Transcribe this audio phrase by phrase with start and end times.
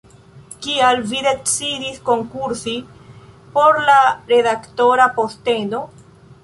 [0.67, 2.73] Kial vi decidis konkursi
[3.59, 4.01] por la
[4.35, 5.89] redaktora posteno?